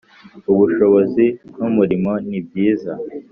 ubushobozi 0.51 1.25
n 1.57 1.59
umurimo 1.69 2.11
nibyiza 2.27 2.93